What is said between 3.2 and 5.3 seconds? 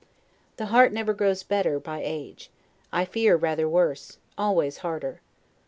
rather worse; always harder.